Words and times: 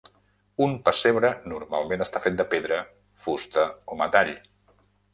Un 0.67 0.71
pessebre 0.87 1.31
normalment 1.53 2.05
està 2.07 2.23
fet 2.25 2.41
de 2.41 2.49
pedra, 2.57 2.83
fusta 3.27 3.71
o 3.97 4.03
metall. 4.05 4.37